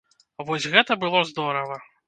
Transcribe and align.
Вось 0.47 0.65
гэта 0.77 0.97
было 1.05 1.23
здорава! 1.35 1.81